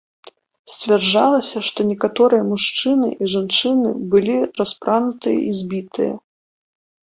Сцвярджалася, 0.75 1.57
што 1.67 1.79
некаторыя 1.91 2.47
мужчыны 2.51 3.07
і 3.19 3.31
жанчыны 3.35 3.95
былі 4.17 4.35
распранутыя 4.59 5.37
і 5.47 5.57
збітыя. 5.63 6.13